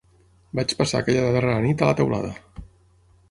[0.59, 2.33] Vaig passar aquella darrera nit a la teulada